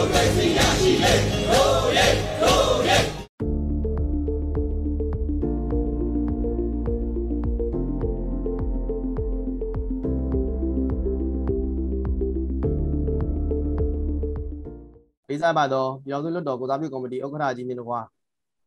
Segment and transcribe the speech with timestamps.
[0.00, 18.00] ပိစားပါတော့ပြောင်းစုလွတ်တော်ကိုစားပြုကော်မတီဥက္ကဋ္ဌကြီးနဲ့တကွာ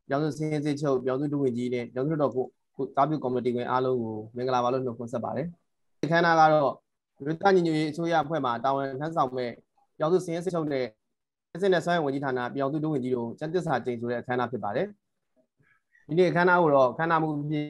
[0.07, 2.45] ပြောင်းစုစင်းစစ်ချုပ်ပြောင်းစုဒုဝန်ကြီးနဲ့ပြောင်းစုလွတ်တော်ကို
[2.75, 5.47] ကိုစားပြုကော်မတီဝင်အားလုံးကိုမင်္ဂလာပါလို့နှုတ်ခွန်းဆက်ပါတယ်။
[6.11, 6.71] ခန်းနာကတော့
[7.23, 9.51] မြို့သားညီညွတ်ရေးအစိုးရအဖွဲ့မှတာဝန်ထမ်းဆောင်မဲ့
[9.97, 10.85] ပြောင်းစုစင်းစစ်ချုပ်နဲ့
[11.61, 14.87] စစ်နဲ့ဆွမ်းရဝန်ကြီးဌာနပြောင်းစုဒုဝန်ကြီးတို့စံသစ္စာကျိန်ဆိုတဲ့အခမ်းအနားဖြစ်ပါတယ်။
[16.07, 17.67] ဒီနေ့အခမ်းအနားကိုတော့အခမ်းအနားမှုဖြစ်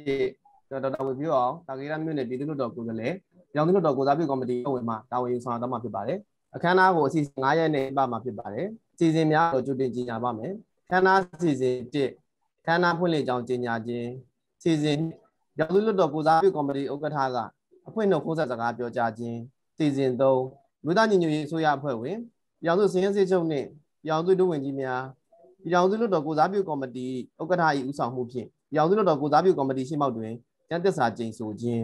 [0.70, 3.14] ဒေါက်တာဝေပြအောင်တာကေရမြို့နယ်ပြည်သူ့လွတ်တော်ကိုယ်စားလှယ်
[3.54, 6.18] ပြောင်းစုလွတ်တော်ကိုစားပြုကော်မတီဝင်မှတာဝန်ယူဆောင်တော့မှာဖြစ်ပါတယ်။
[6.56, 8.66] အခမ်းအနားကိုအစီအစဉ်9ရက်နဲ့ပြမှာဖြစ်ပါတယ်။
[8.98, 10.52] စီစဉ်များတော့ကြိုတင်ကြီးညာပါမယ်။
[10.90, 14.10] ခမ်းနားစီစဉ်1ခမ်းနားဖွင့်လှစ်ကြောင်းကြီးညာခြင်း
[14.64, 14.98] စီစဉ်
[15.60, 17.38] ရောင်စုလွတ်တော်ကိုစားပြုကော်မတီဥက္ကဋ္ဌက
[17.88, 19.38] အဖွင့်နှုတ်ခိုးဆက်စကားပြောကြားခြင်း
[19.78, 22.18] စီစဉ်3မြို့သားညီညွတ်ရေးအစိုးရအဖွဲ့ဝင်
[22.66, 23.68] ရောင်စုစင်းရဲစေချုပ်နှင့်
[24.10, 25.02] ရောင်စုဒုဝန်ကြီးများ
[25.74, 27.08] ရောင်စုလွတ်တော်ကိုစားပြုကော်မတီ
[27.42, 30.34] ဥက္ကဋ္ဌ၏ဦးဆောင်မှုဖြင့်ရောင်စုလွတ်တော်ကိုစားပြုကော်မတီရှင်းမောက်တွင်
[30.70, 31.84] ကျန်းသစ္စာကျိန်ဆိုခြင်း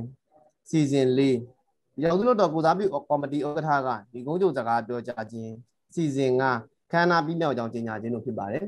[0.70, 5.52] စီစဉ်4ရောင်စုလွတ်တော်ကိုစားပြုကော်မတီဥက္ကဋ္ဌကဒီကုန်းချုပ်စကားပြောကြားခြင်း
[5.94, 8.66] စီစဉ်5ခန္ဓာပြီးမြောက်ကြောင်းကြေညာခြင်းတို့ဖြစ်ပါတယ်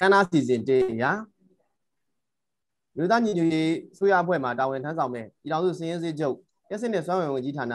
[0.00, 1.12] ခန္ဓာစီစဉ်1အရာ
[2.96, 6.36] မြို့သားညီညွတ်ရေးဆိုရအဖွဲ့မှတာဝန်ထမ်းဆောင်မဲ့ပြည်တော်စုစည်ရင်းစစ်ချုပ်
[6.70, 7.74] ရက်စစ်နဲ့စွမ်းဝင်ဝင်ကြီးဌာန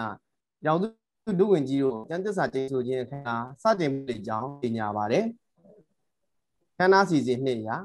[0.65, 0.87] ရောင်စု
[1.39, 5.25] ဒုဝန်ကြီးတို့ကျန်းသစ္စာတင်ဆိုခြင်းအခမ်းအနားစတင်မှုတွေကြောင်းကြေညာပါတယ်
[6.77, 7.77] ခန္ဓာစီစဉ်2ရာ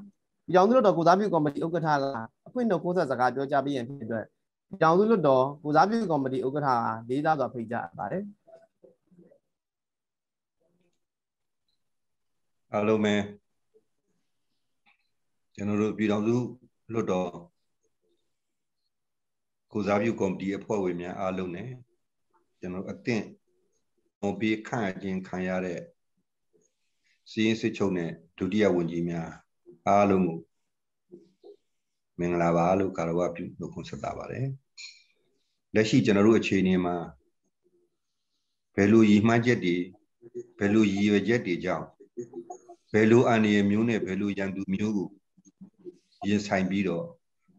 [0.46, 2.04] ပြည်တော်စုလွတ်တော်ကိုစားပြုကော်မတီဥက္ကဋ္ဌက
[2.46, 4.26] အခွင့်တော်ကိုးဆက်စကားပြောကြားပေးရန်ဖြစ်တဲ့အတွက်
[4.68, 6.68] ပြည်တော်စုလွတ်တော်ကိုစားပြုကော်မတီဥက္ကဋ္ဌ
[7.06, 8.24] ကလေးစားစွာဖိတ်ကြားပါတယ်
[12.72, 13.14] အားလုံးပဲ
[15.54, 16.36] ကျွန်တော်တို့ပြည်တော်စု
[16.92, 17.28] လွတ်တော်
[19.72, 21.64] ကိုစားပြုကော်မတီအဖွဲ့ဝင်များအားလုံး ਨੇ
[22.62, 23.24] ကျွန်တော်အသင့်
[24.20, 25.80] ဟောပြီးခန့်အခြင်းခံရတဲ့
[27.30, 29.30] စီရင်စစ်ချုပ်နဲ့ဒုတိယဝန်ကြီးများ
[29.86, 30.38] အားလုံးကို
[32.18, 34.46] မင်္ဂလာပါလို့ကာရဝပြုလို့ခွန်ဆက်တာပါတယ်
[35.74, 36.96] လက်ရှိကျွန်တော်တို့အခြေအနေမှာ
[38.74, 39.76] ဘယ်လိုရည်မှန်းချက်တွေ
[40.58, 41.86] ဘယ်လိုရည်ရွယ်ချက်တွေကြောင့်
[42.92, 45.08] ဘယ်လိုအန္တရာယ်မျိုးနဲ့ဘယ်လိုရန်သူမျိုးကို
[46.28, 47.04] ရင်ဆိုင်ပြီးတော့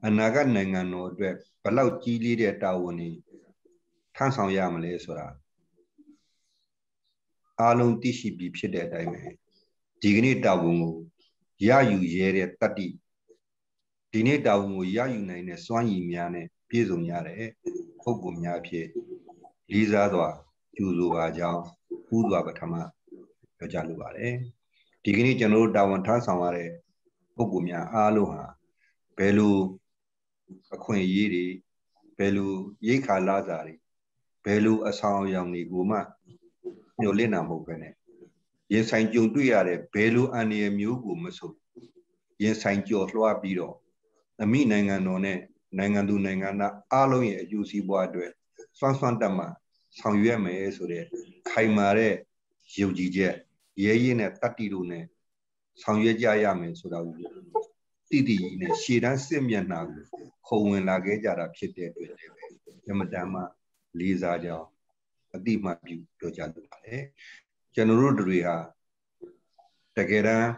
[0.05, 3.09] အနာဂတ်နိုင်ငံတော်အတွက်ဘလောက်ကြီးလေးတဲ့တာဝန်တွေ
[4.15, 5.27] ထမ်းဆောင်ရမလဲဆိုတာ
[7.59, 9.23] အားလုံးသိရှိပြီးဖြစ်တဲ့အတိုင်းပဲ
[10.01, 10.95] ဒီကနေ့တာဝန်ကို
[11.67, 12.87] ရယူရဲတဲ့တတ္တိ
[14.11, 17.43] ဒီနေ့တာဝန်ကိုရယူနိုင်တဲ့စွမ်းရည်များနဲ့ပြည့်စုံရတဲ့
[18.01, 18.87] ပုဂ္ဂိုလ်များဖြစ်
[19.71, 20.27] လေးစားစွာ
[20.75, 21.63] ကျူဆိုပါကြောင်း
[22.15, 22.73] ဥစွာပထမ
[23.57, 24.33] ပြောကြားလိုပါတယ်
[25.03, 26.69] ဒီကနေ့ကျွန်တော်တို့တာဝန်ထမ်းဆောင်ရတဲ့
[27.35, 28.43] ပုဂ္ဂိုလ်များအားလုံးဟာ
[29.17, 29.57] ဘယ်လို
[30.75, 31.45] အခွင့်အရေးတွေ
[32.17, 32.51] ဘယ်လို
[32.87, 33.75] ရိတ်ခါလာစာတွေ
[34.43, 35.97] ဘယ်လိုအဆောင်အယောင်တွေကိုမှ
[36.99, 37.93] ညှို့လင့်တာမဟုတ်ပဲနဲ့
[38.71, 41.51] ရင်ဆိုင်ကြုံတွေ့ရတဲ့ဘယ်လိုအန္တရာယ်မျိုးကိုမဆို
[42.41, 43.75] ရင်ဆိုင်ကြော်လွှားပြီးတော့
[44.43, 45.39] အမိနိုင်ငံတော်နဲ့
[45.77, 48.31] နိုင်ငံသူနိုင်ငံသားအားလုံးရဲ့အကျိုးစီးပွားအတွက်
[48.77, 49.45] စွမ်းစွမ်းတက်မှ
[49.99, 51.03] ဆောင်ရွက်မယ်ဆိုတဲ့
[51.49, 52.13] ခိုင်မာတဲ့
[52.79, 53.33] ယုံကြည်ချက်
[53.83, 55.05] ရဲရဲနဲ့တတ္တိတို့နဲ့
[55.81, 57.15] ဆောင်ရွက်ကြရမယ်ဆိုတာကို
[58.09, 60.03] တိတိနဲ့ရှေ့တန်းစစ်မျက်နှာကို
[60.47, 62.43] ခုံဝင်လာခဲ့ကြတာဖြစ်တဲ့အတွက်လည်းပဲ
[62.91, 63.41] အမတန်မှ
[63.99, 64.67] လေးစားကြောင်း
[65.35, 67.03] အတိမပြုပြောကြလိုပါတယ်
[67.73, 68.57] ကျွန်တော်တို့တွေဟာ
[69.97, 70.51] တကယ်တမ်း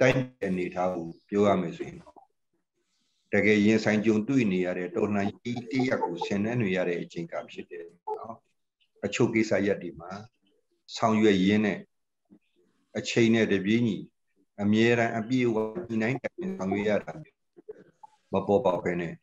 [0.00, 1.98] တိုင်းအနေထားကိုပြောရမယ်ဆိုရင်
[3.34, 8.36] တကယ်ရင်ဆိုင်ကြုံတွေ့နေရတဲ့တော်လှန်ရေးတရက်ကိုဆင်နွှဲနေရတဲ့အချိန်ကဖြစ်တယ်နော်
[9.04, 10.10] အချုပ်ကိစ္စရက်ဒီမှာ
[10.96, 11.80] ဆောင်ရွက်ရင်းနဲ့
[12.98, 13.98] အချိန်နဲ့တပြေးညီ
[14.62, 15.56] အမြဲတမ်းအပြည့်အဝ
[15.88, 17.12] ဒီနိုင်တိုင်ဆောင်ရွက်ရတာ
[18.32, 19.14] မပေါ်ပေါက်ပဲနဲ့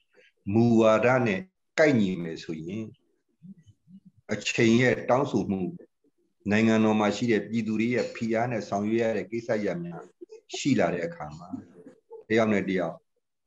[0.53, 1.41] မူဝါဒနဲ့
[1.79, 2.85] ကိုက်ညီမယ်ဆိုရင်
[4.33, 5.59] အချိန်ရဲ့တောင်းဆိုမှု
[6.51, 10.03] နိုင်ငံတော်မှာရှိတဲ့ပြည်သူတွေရဲ့ဖိအားနဲ့ဆောင်ရွက်ရတဲ့ကိစ္စရပ်များ
[10.57, 11.49] ရှိလာတဲ့အခါမှာ
[12.29, 12.95] တယောက်နဲ့တယောက်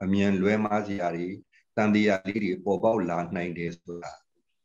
[0.04, 1.28] အမြန်လွဲမားစရာတွေ
[1.76, 4.12] တန်တရားလေးတွေပေါ်ပေါက်လာနိုင်တယ်ဆိုတာ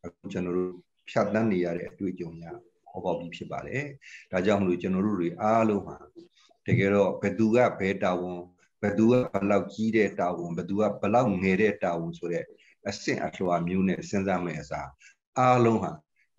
[0.05, 0.73] အခုကျွန်တော်တို့
[1.09, 2.57] ဖြတ်တန်းနေရတဲ့အတွေ့အကြုံများ
[2.91, 3.83] ပေါ်ပေါက်ပြီးဖြစ်ပါတယ်။
[4.31, 5.95] ဒါကြောင့်မလို့ကျွန်တော်တို့တွေအားလုံးဟာ
[6.67, 8.39] တကယ်တော့ဘယ်သူကဘယ်တာဝန်
[8.81, 12.45] ဘယ်သူကဘလောက်ကြီးတဲ့တာဝန်ဘယ်သူကဘလောက်ငယ်တဲ့တာဝန်ဆိုတဲ့
[12.89, 14.89] အဆင့်အလွှာမျိုးနဲ့စဉ်းစားမယ်အစား
[15.39, 15.91] အားလုံးဟာ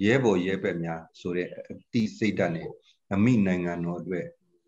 [0.05, 2.69] ရဲဘော်ရဲဘက်များဆိုတဲ့အတိစိတ်ဓာတ်နဲ့
[3.13, 4.27] အမိနိုင်ငံတော်အတွက်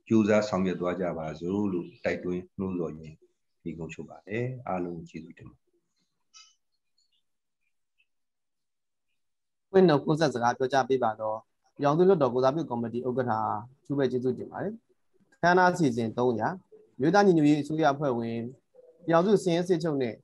[0.09, 3.17] ကြိုးစားဆောင်ရွက်သွားကြပါစို့လို့တိုက်တွန်းနှိုးဆော်ရင်း
[3.63, 5.75] ဒီကုန်းချုပ်ပါတယ်အားလုံးကျေးဇူးတင်ပါတယ်
[9.71, 11.39] ဖွင့်တော်ကိုဆက်စကားပြောကြားပေးပါတော့
[11.85, 13.33] ရောင်သူလွတ်တော်ကိုစားပြုကော်မတီဥက္ကဋ္ဌ
[13.87, 14.73] သူပဲကျေးဇူးတင်ပါတယ်
[15.43, 18.39] ခန္ဓာစီစဉ်300မြို့သားညီညွတ်ရေးအစိုးရအဖွဲ့ဝင်
[19.07, 20.15] ပြောင်စုစင်စစ်ချုပ်နဲ့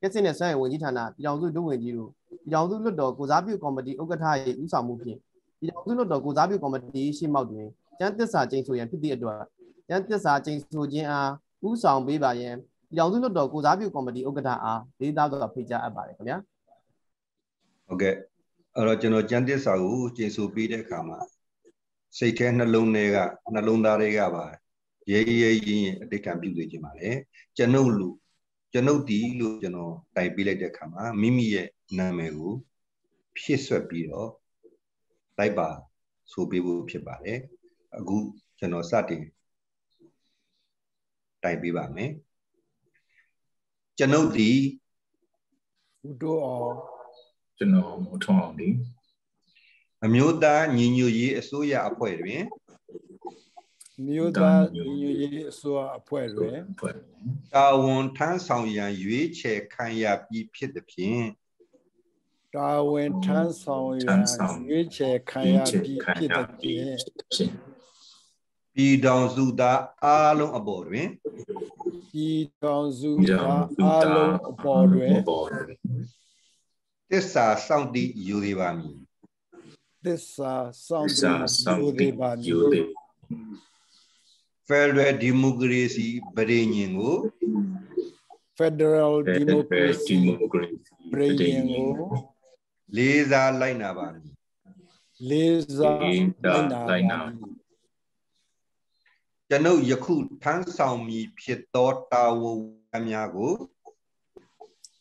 [0.00, 2.10] ကျက်စစ်နဲ့ဆွမ်းရည်ဝန်ကြီးဌာနပြောင်စုဒုဝန်ကြီးတို့
[2.50, 5.18] ပြောင်စုလွတ်တော်ကိုစားပြုကော်မတီဥက္ကဋ္ဌရဲ့ဦးဆောင်မှုဖြင့်
[5.60, 7.66] ပြည်ထောင်စုလွှတ်တော်ကိုစားပြုကော်မတီရှေ့မှောက်တွင်
[7.98, 9.40] ကျန်းသစ္စာကျိန်ဆိုရန်ဖြစ်သည့်အတွက်
[9.88, 11.30] ကျန်းသစ္စာကျိန်ဆိုခြင်းအား
[11.68, 12.54] ဥဆောင်ပေးပါရန်
[12.90, 16.38] ပြည်ထောင်စုလွှတ်တော်ကိုစားပြုကော်မတီဥက္ကဋ္ဌအားလေးသားစွာဖိတ်ကြားအပ်ပါတယ်ခင်ဗျာ
[17.86, 18.14] ဟုတ်ကဲ့
[18.76, 21.18] အဲ့တော့ကျွန်တော်ကျန်းသစ္စာကိုကျိန်ဆိုပေးတဲ့အခါမှာ
[22.18, 23.16] စိတ်ထဲနှလုံးထဲက
[23.54, 24.44] နှလုံးသားတွေကပါ
[25.10, 27.08] ရဲရဲရင်ရင်အတိတ်ကံပြုနေခြင်းပါလေ
[27.56, 28.08] ကျွန်ုပ်လူ
[28.72, 31.68] ကျွန်ုပ်ဒီလို့ကျွန်တော်တိုင်ပေးလိုက်တဲ့အခါမှာမိမိရဲ့
[31.98, 32.52] နာမည်ကို
[33.36, 34.30] ဖြည့်ဆွက်ပြီးတော့
[35.38, 35.68] လိုက်ပါ
[36.32, 37.38] ဆိုပေးဖို့ဖြစ်ပါတယ်
[37.98, 38.16] အခု
[38.58, 39.22] ကျွန်တော်စတင်
[41.42, 42.10] တိုင်ပေးပါမယ်
[43.98, 44.50] ကျွန်ုပ်ဒီ
[46.08, 46.74] ဥတော်အောင်
[47.58, 48.68] ကျွန်တော်မထွန်းအောင်ဒီ
[50.04, 52.42] အမျိုးသားညီညွတ်ရေးအစိုးရအဖွဲ့တွင်
[54.06, 56.58] မြို့သားညီညွတ်ရေးအစိုးရအဖွဲ့တွင်
[57.54, 61.26] တာဝန်ထမ်းဆောင်ရန်ရွေးချယ်ခံရပြီးဖြစ်သည်ဖြင့်
[62.54, 64.22] တာဝန်ထမ်းဆောင်ရန်
[64.68, 66.30] ရွေးချယ်ခံရပြီးဖြစ်
[66.62, 66.80] သည်
[67.34, 67.52] ဖြင့်
[68.74, 71.08] ပြည်တော်စုသားအားလုံးအပေါ်တွင်
[72.12, 75.12] ပြည်တော်စုသားအားလုံးအပေါ်တွင်
[77.10, 78.98] သစ္စာစောင့်တည်ယူသေးပါမည်
[80.04, 80.52] သစ္စာ
[80.86, 81.38] စောင့်တည်
[81.78, 82.86] ယူသေးပါမည်
[84.68, 87.16] Federal Democracy ဗရေညင်ကို
[88.58, 90.18] Federal Democracy
[91.12, 92.10] ဗရေညင်ကို
[92.96, 94.32] လေးစားလိုက်နာပါမည်
[95.28, 96.14] လေးစားလို
[96.60, 97.54] က်နာပါမည်
[99.48, 102.60] ကျွန်ုပ်ယခုထမ်းဆောင်မည်ဖြစ်သောတာဝန်
[103.08, 103.52] များကို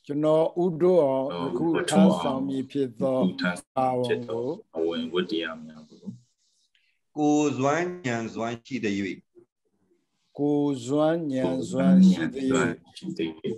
[0.05, 4.47] ကျွန်တော်ဥဒ္ဓအောင်ယခုထမ်းဆောင်မည်ဖြစ်သောတာဝန်ကို
[4.77, 6.03] အဝင်ဝတ္တရားများကို
[7.17, 8.95] ကိုစွမ်းဉာဏ်စွမ်းရှိသည်၍
[10.39, 12.51] ကိုစွမ်းဉာဏ်စွမ်းရှိသည်၍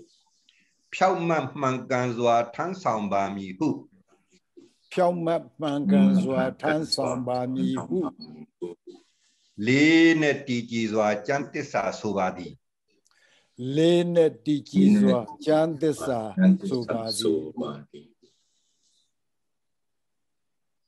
[0.93, 3.69] ဖြောက်မှတ်မှန်ကန်စွာထမ်းဆောင်ပါမည်ဟု
[4.91, 7.97] ဖြောက်မှတ်မှန်ကန်စွာထမ်းဆောင်ပါမည်ဟု
[9.67, 12.53] လေးနဲ့တည်ကြည်စွာကျမ်းသစ္စာဆိုပါသည်
[13.75, 16.19] လေးနဲ့တည်ကြည်စွာကျမ်းသစ္စာ
[16.69, 18.07] ဆိုပါသည်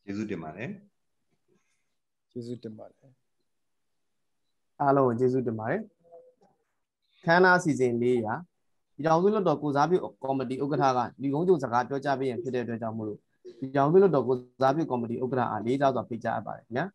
[0.06, 0.70] ယေရှုတင်ပါတယ်
[2.34, 3.12] ယေရှုတင်ပါတယ်
[4.82, 5.82] အားလုံးကိုကျေးဇူးတင်ပါတယ်
[7.26, 8.34] ခမ်းနားစီစဉ်၄ရာ
[8.96, 13.20] ဒီတောင်စုလွတ်တော်ကိုစားပြုကော်မတီဥက္ကဋ္ဌကလူကုန်းကြုံစကားပြောကြားပေးရင်ဖြစ်တဲ့အတွက်ကြောင့်မို့လို့
[13.60, 16.86] ဒီတောင်စုလွတ်တော်ကိုစားပြုကော်မတီဥက္ကဋ္ဌအားလေးစားစွာဖိတ်ကြားအပ်ပါတယ်ခင်ဗျာ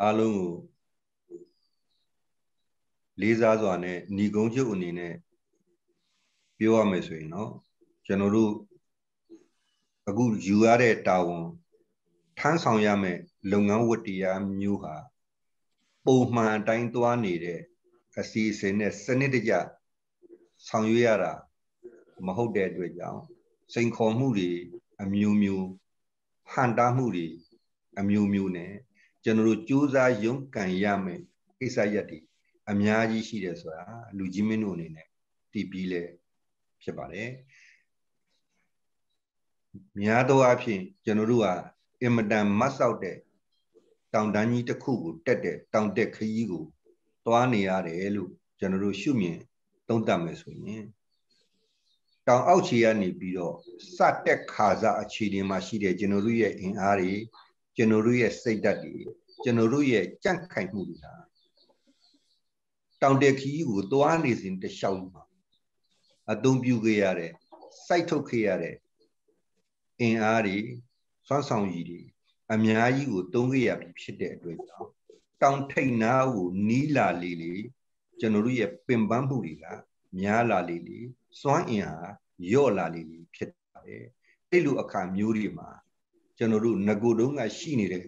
[0.00, 0.50] အားလုံးကို
[3.20, 5.14] လေးစားစွာနဲ့ညီကုန်းချုပ်အနေနဲ့
[6.58, 7.50] ပြောရမယ်ဆိုရင်တော့
[8.06, 8.52] ကျွန်တော်တို့
[10.08, 11.46] အခုယူရတဲ့တာဝန်
[12.38, 13.18] ထမ်းဆောင်ရမယ်
[13.52, 14.94] လုပ်ငန်းဝတ္တရားမျိုးဟာ
[16.04, 17.60] ပုံမှန်အတိုင်းသွားနေတဲ့
[18.20, 19.52] အစီအစဉ်နဲ့စနစ်တကျ
[20.66, 21.32] ဆောင်ရွက်ရတာ
[22.26, 23.22] မဟုတ်တဲ့အတွက်ကြောင့်
[23.72, 24.50] စိန်ခေါ်မှုတွေ
[25.02, 25.66] အမျိုးမျိုး
[26.52, 27.26] ဟန်တားမှုတွေ
[28.00, 28.72] အမျိုးမျိုးနဲ့
[29.24, 31.20] ကျွန်တော်တို့စူးစမ်းရုန်းကန်ရမယ်
[31.58, 32.18] ကိစ္စရပ်တွေ
[32.70, 33.84] အများကြီးရှိတယ်ဆိုတာ
[34.16, 35.06] လူကြီးမင်းတို့အနေနဲ့
[35.52, 36.02] တည်ပြီးလဲ
[36.82, 37.30] ဖြစ်ပါတယ်
[40.00, 41.48] များသောအားဖြင့်ကျွန်တော်တို့က
[42.02, 43.16] အင်မတန်မတ်ဆောက်တဲ့
[44.14, 46.64] တောင်တန်းကြီးတစ်ခုကိုတက်တဲ့တောင်တက်ခရီးကို
[47.26, 49.38] သွားနေရတယ်လို့ကျွန်တော်တို့ရှုမြင်
[49.88, 50.84] သုံးသပ်မယ်ဆိုရင်
[52.26, 53.54] တောင်အောက်ခြေကနေပြီးတော့
[53.96, 57.12] စတက်ခါစားအခြေအနေမှာရှိတဲ့ကျွန်တော်တို့ရဲ့အင်အားတွေ
[57.76, 58.96] ကျွန်တော်တို့ရဲ့စိတ်ဓာတ်တွေ
[59.42, 61.12] ကျွန်တော်တို့ရဲ့ကြန့်ခိုင်မှုတွေဟာ
[63.02, 65.22] တောင်တက်ခီးကိုသွားနေစဉ်တလျှောက်မှာ
[66.32, 67.32] အသုံးပြုခဲ့ရတဲ့
[67.86, 68.76] စိုက်ထုတ်ခဲ့ရတဲ့
[70.00, 70.58] အင်အားတွေ
[71.26, 72.00] စွမ်းဆောင်ရည်တွေ
[72.52, 74.90] အများကြီးကိုသုံးခဲ့ရပြီဖြစ်တဲ့အတွက်ကြောင့်
[75.42, 77.54] တောင်ထိပ်နားကိုနီးလာလေလေ
[78.20, 79.64] ကျွန်တော်တို့ရဲ့ပင်ပန်းမှုတွေက
[80.18, 80.98] များလာလေလေ
[81.40, 81.98] စွမ်းအင်ဟာ
[82.52, 84.04] ယော့လာလေလေဖြစ်ပါတယ်
[84.50, 85.70] အဲ့လိုအခါမျိုးတွေမှာ
[86.38, 88.02] ကျွန်တော်တို့ငကိုတုံးကရှိနေတဲ့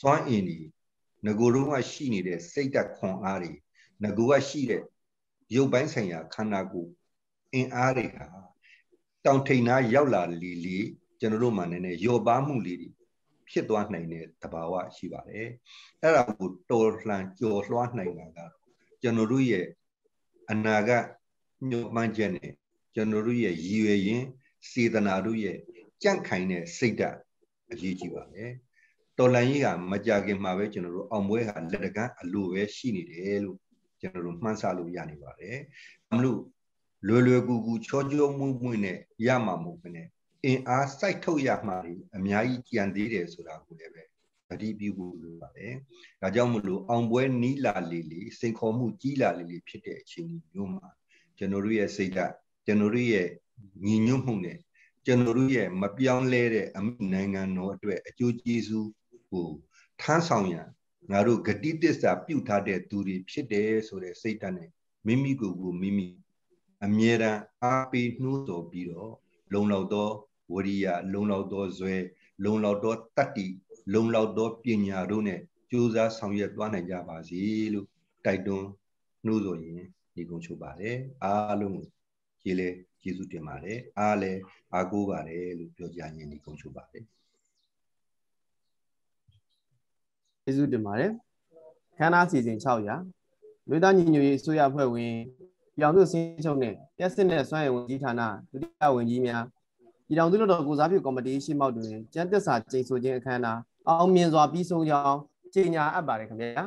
[0.00, 0.60] စွမ်းအင်တွေ
[1.26, 3.52] ငကိုတုံးကရှိနေတဲ့စိတ်ဓာတ်ခွန်အားတွေ
[4.02, 4.82] ငကိုကရှိတဲ့
[5.54, 6.90] ရုပ်ပိုင်းဆိုင်ရာခန္ဓာကိုယ်
[7.54, 8.26] အင်အားတွေဟာ
[9.24, 10.78] တောင်ထိပ်နားရောက်လာလေလေ
[11.24, 12.90] ကျွန်တော်တို့မှနည်းနည်းယော့ပါမှုလေးတွေ
[13.50, 15.48] ဖြစ်သွားနိုင်တဲ့သဘာဝရှိပါတယ်
[16.02, 18.38] အဲ့ဒါကိုတော်လှန်ကြော်လွှားနိုင်တာက
[19.02, 19.66] ကျွန်တော်တို့ရဲ့
[20.50, 21.04] အနာဂတ်
[21.68, 22.52] ညှို့မှန်းချက်နဲ့
[22.94, 24.26] ကျွန်တော်တို့ရဲ့ရည်ရွယ်ရင်း
[24.70, 25.56] စေတနာတို့ရဲ့
[26.02, 27.18] ကြန့်ခိုင်တဲ့စိတ်ဓာတ်
[27.72, 28.50] အရေးကြီးပါတယ်
[29.18, 33.58] တော်လန်ကြီးကမကြခင်မှာပဲကျွန်တော်တို့အောင်ပွဲဟာလက်တကမ်းအလိုပဲရှိနေတယ်လို့
[34.00, 35.56] ကျွန်တော်တို့မှန်းဆလို့ရနေပါတယ်။
[36.10, 36.40] မလို့
[37.06, 40.08] လွယ်လွယ်ကူကူချောချောမွေ့မွေ့နဲ့ရမှာမဟုတ်ဘဲနဲ့
[40.44, 41.76] အင်အားစိုက်ထုတ်ရမှာ
[42.16, 44.02] အများကြီးကြံသေးတယ်ဆိုတာကိုလည်းပဲ
[44.48, 45.74] သတိပြုဖို့လိုပါတယ်။
[46.22, 50.86] ဒါကြောင့်မလို့အောင်ပွဲနီးလာလေလေစိန်ခေါ်မှုကြီးလာလေလေဖြစ်တဲ့အချိန်မျိုးမှာ
[51.38, 52.34] ကျွန်တော်တို့ရဲ့စိတ်ဓာတ်
[52.66, 53.28] ကျွန်တော်တို့ရဲ့
[53.84, 54.58] ညီညွတ်မှုနဲ့
[55.06, 58.90] ကျွန်တော်တို့ရဲ့မပြောင်းလဲတဲ့အမိနိုင်ငံတော်အတွက်အကျိုးကျေးဇူး
[59.30, 59.48] ကို
[60.00, 60.68] ထမ်းဆောင်ရန်
[61.12, 64.70] ငါတို့ဂတိတစ္ဆာပြုထားတဲ့သူတွေဖြစ်တယ်ဆိုတဲ့စိတ်ဓာတ်နဲ့
[65.06, 66.06] မိမိကိုယ်ကိုမိမိ
[66.84, 69.12] အမြဲတမ်းအားပေးနှိုးဆော်ပြီးတော့
[69.52, 70.08] လုံလောက်သော
[70.54, 71.94] ဝရိယလုံလောက်သောဇွဲ
[72.44, 73.46] လုံလောက်သောတတ္တိ
[73.92, 77.40] လုံလောက်သောပညာတို့နဲ့ကြိုးစားဆောင်ရွက်သွားနိုင်ကြပါစေ
[77.74, 77.86] လို့
[78.24, 78.68] တိုက်တွန်း
[79.26, 79.80] နှိုးဆော်ရင်
[80.14, 81.86] ဒီကုန်းချုပ်ပါတယ်အားလုံးကို
[82.42, 82.68] ကျေးလဲ
[83.02, 84.32] ကျေးဇူးတင်ပါတယ်အားလဲ
[84.72, 87.04] အားကိုးပါတယ်လို့ပြောကြရင်ဒီကုန်းချုပ်ပါတယ်
[90.42, 91.10] ကျေးဇူးတင်ပါတယ်
[91.98, 95.14] ခန္ဓာစီစဉ်600လူသားညီညွတ်ရေးအစိုးရဖွဲ့ဝင်
[95.78, 99.44] ပြောင်စုစင်းချုပ်နဲ့တက်စစ်နဲ့စွမ်းရည်ဝန်ကြီးဌာနဒုတိယဝန်ကြီးများ
[100.06, 105.18] ပြည်ထောင်စုလွှတ်တော်ကိုစားပြုကော်မတီရှိမောက်တွင်ကျန်းသက်စာကျိန်ဆိုခြင်းအခမ်းအနားအောင်မြင်စွာပြီးဆုံးကြောင်း
[105.54, 106.64] ကြေညာအပ်ပါတယ်ခင်ဗျာ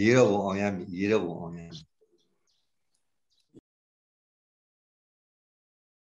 [0.00, 1.91] ရေတော့ဘုံအောင်ရမည်ရေတော့ဘုံအောင်ရမည်